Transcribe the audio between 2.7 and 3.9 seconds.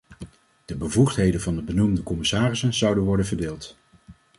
zouden worden verdeeld.